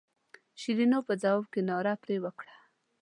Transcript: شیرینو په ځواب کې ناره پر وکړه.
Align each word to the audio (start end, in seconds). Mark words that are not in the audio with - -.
شیرینو 0.61 0.99
په 1.07 1.13
ځواب 1.21 1.45
کې 1.53 1.61
ناره 1.69 1.93
پر 2.01 2.11
وکړه. 2.23 2.55